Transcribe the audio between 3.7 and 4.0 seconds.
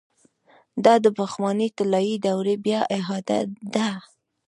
ده.